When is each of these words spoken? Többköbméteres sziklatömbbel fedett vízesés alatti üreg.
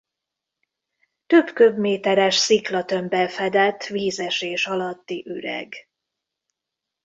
Többköbméteres 1.25 2.35
sziklatömbbel 2.35 3.27
fedett 3.29 3.83
vízesés 3.85 4.67
alatti 4.67 5.25
üreg. 5.27 5.73